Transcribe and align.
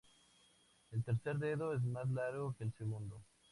El 0.89 1.03
tercer 1.03 1.37
dedo 1.37 1.75
es 1.75 1.83
más 1.83 2.09
largo 2.09 2.55
que 2.57 2.63
el 2.63 2.73
segundo. 2.73 3.23